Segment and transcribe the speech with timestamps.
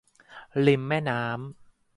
[0.65, 1.35] ริมแม่น้ำ